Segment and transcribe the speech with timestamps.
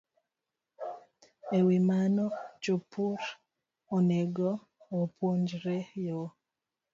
[1.57, 2.25] E wi mano,
[2.63, 3.19] jopur
[3.95, 4.49] onego
[4.99, 6.19] opuonjre yo